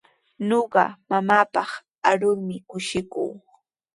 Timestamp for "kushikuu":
2.69-3.31